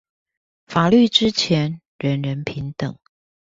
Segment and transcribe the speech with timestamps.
[0.65, 2.97] 法律之前人人平等